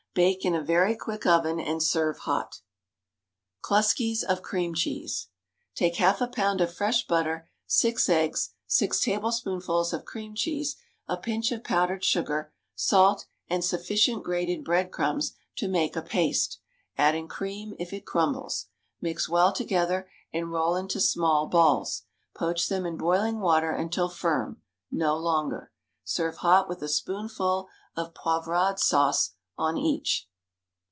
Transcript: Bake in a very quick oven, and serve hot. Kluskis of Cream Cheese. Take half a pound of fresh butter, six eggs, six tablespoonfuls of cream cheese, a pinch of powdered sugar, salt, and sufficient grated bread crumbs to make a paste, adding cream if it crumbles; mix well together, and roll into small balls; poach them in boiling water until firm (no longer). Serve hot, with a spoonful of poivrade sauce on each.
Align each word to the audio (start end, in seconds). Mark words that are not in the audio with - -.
Bake 0.13 0.43
in 0.43 0.53
a 0.53 0.61
very 0.61 0.93
quick 0.97 1.25
oven, 1.25 1.57
and 1.57 1.81
serve 1.81 2.17
hot. 2.27 2.59
Kluskis 3.63 4.23
of 4.25 4.41
Cream 4.41 4.73
Cheese. 4.75 5.27
Take 5.73 5.95
half 5.95 6.19
a 6.19 6.27
pound 6.27 6.59
of 6.59 6.73
fresh 6.73 7.07
butter, 7.07 7.47
six 7.65 8.09
eggs, 8.09 8.49
six 8.67 8.99
tablespoonfuls 8.99 9.93
of 9.93 10.03
cream 10.03 10.35
cheese, 10.35 10.75
a 11.07 11.15
pinch 11.15 11.53
of 11.53 11.63
powdered 11.63 12.03
sugar, 12.03 12.51
salt, 12.75 13.25
and 13.47 13.63
sufficient 13.63 14.21
grated 14.25 14.65
bread 14.65 14.91
crumbs 14.91 15.31
to 15.55 15.69
make 15.69 15.95
a 15.95 16.01
paste, 16.01 16.59
adding 16.97 17.29
cream 17.29 17.73
if 17.79 17.93
it 17.93 18.05
crumbles; 18.05 18.65
mix 18.99 19.29
well 19.29 19.53
together, 19.53 20.09
and 20.33 20.51
roll 20.51 20.75
into 20.75 20.99
small 20.99 21.47
balls; 21.47 22.03
poach 22.35 22.67
them 22.67 22.85
in 22.85 22.97
boiling 22.97 23.39
water 23.39 23.71
until 23.71 24.09
firm 24.09 24.61
(no 24.91 25.15
longer). 25.15 25.71
Serve 26.03 26.35
hot, 26.39 26.67
with 26.67 26.81
a 26.83 26.89
spoonful 26.89 27.69
of 27.95 28.13
poivrade 28.13 28.77
sauce 28.77 29.35
on 29.57 29.77
each. 29.77 30.27